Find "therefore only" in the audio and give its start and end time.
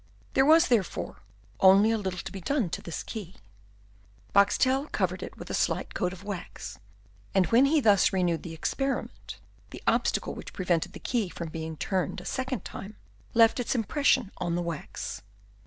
0.67-1.91